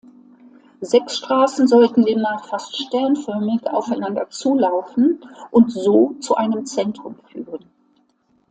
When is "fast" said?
2.47-2.75